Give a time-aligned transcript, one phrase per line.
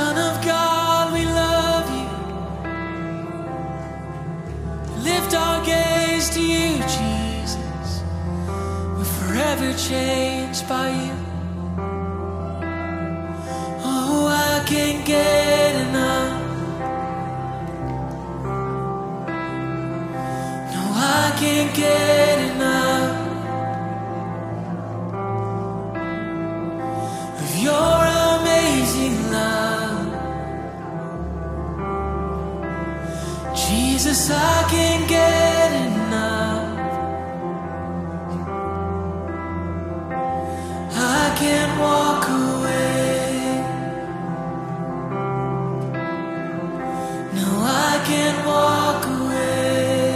[0.00, 2.08] Son of God, we love you.
[5.08, 7.88] Lift our gaze to you, Jesus.
[8.96, 11.16] We're forever changed by you.
[13.90, 16.40] Oh, I can't get enough.
[20.74, 20.82] No,
[21.20, 22.39] I can't get
[33.70, 36.66] Jesus, I can't get enough.
[41.20, 43.30] I can't walk away.
[47.38, 47.48] No,
[47.88, 50.10] I can't walk away.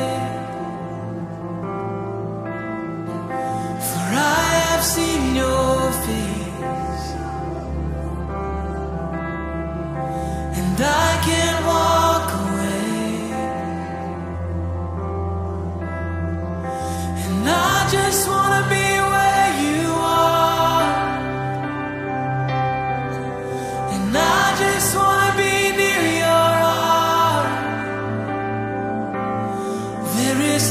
[3.89, 4.07] For
[4.37, 6.44] I have seen your face.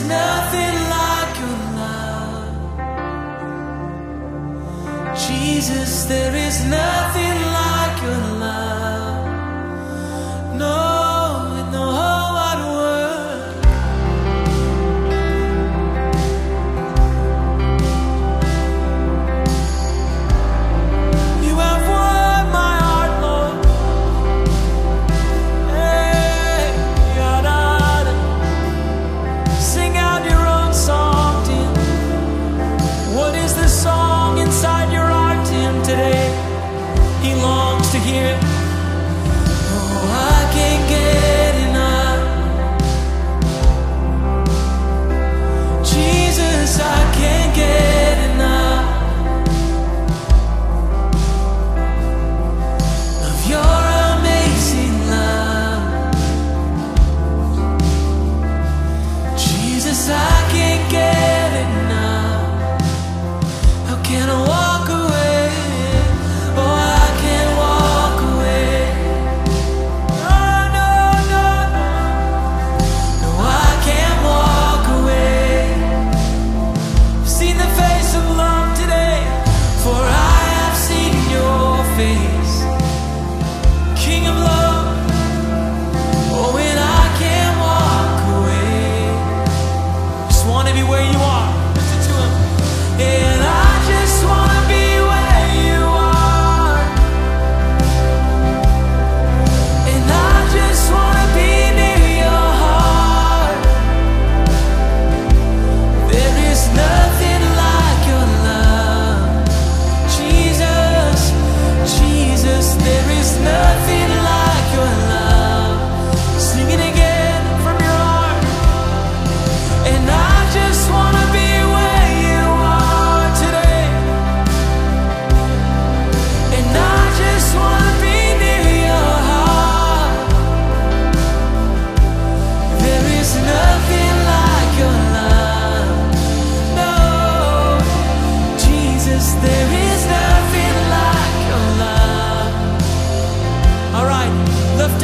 [0.07, 2.53] nothing like your love.
[5.27, 7.32] Jesus, there is nothing.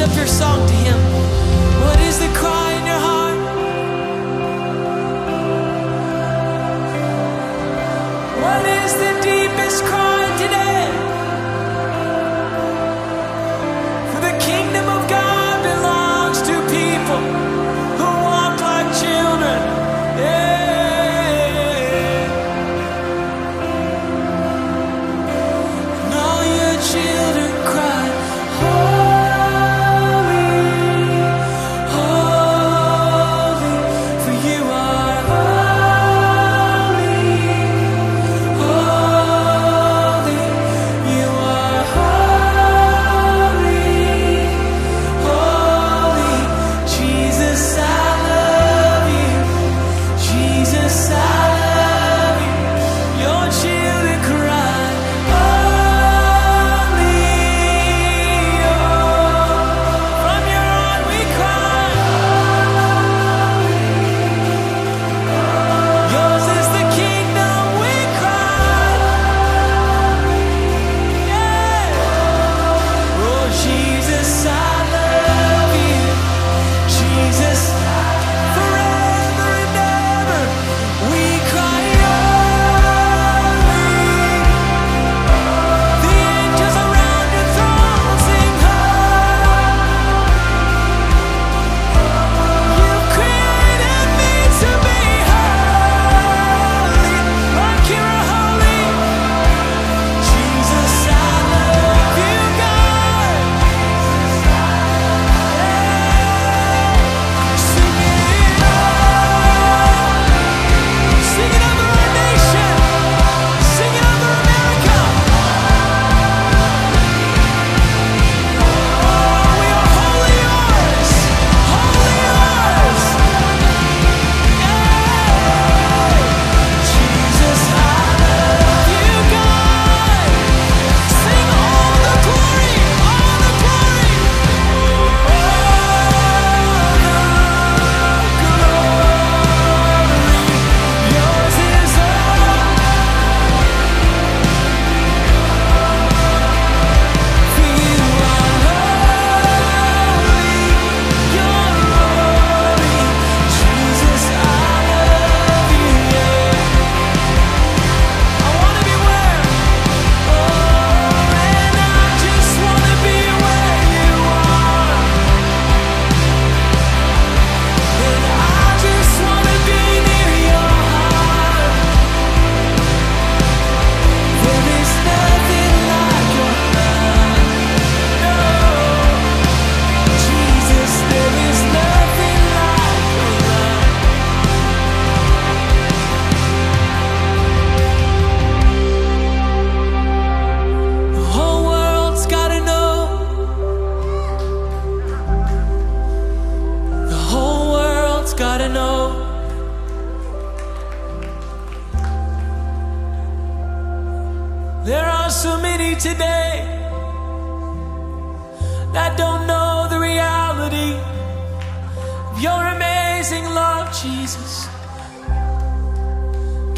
[0.00, 1.09] lift up your song to Him.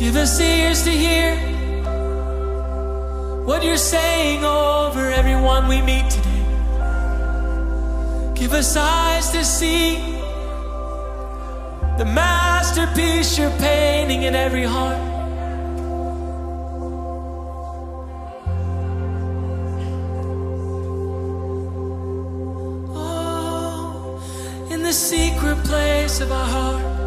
[0.03, 1.37] Give us ears to hear
[3.45, 6.45] what you're saying over everyone we meet today.
[8.35, 10.19] Give us eyes to see
[11.99, 14.99] the masterpiece you're painting in every heart.
[22.93, 24.21] Oh,
[24.69, 27.02] in the secret place of our heart,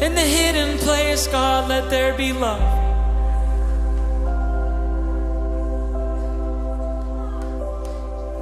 [0.00, 2.86] in the hidden place, God, let there be love.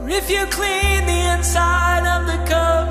[0.09, 2.87] If you clean the inside of the cup,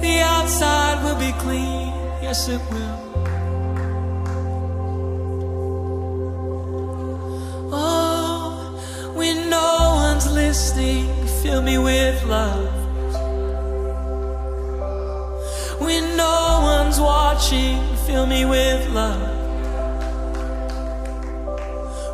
[0.00, 1.92] the outside will be clean.
[2.22, 2.98] Yes, it will.
[7.72, 11.08] Oh, when no one's listening,
[11.42, 12.79] fill me with love.
[15.90, 19.28] When no one's watching, fill me with love.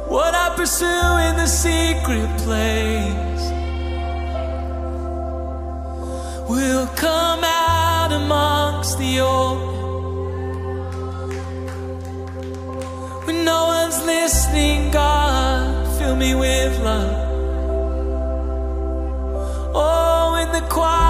[0.08, 3.44] What I pursue in the secret place
[6.48, 9.74] will come out amongst the open.
[13.26, 17.14] When no one's listening, God, fill me with love.
[19.74, 21.05] Oh, in the quiet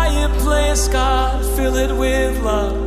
[0.46, 2.78] place, God, fill it with love.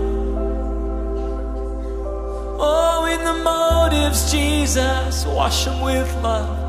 [2.57, 6.68] Oh, in the motives, Jesus, wash them with love.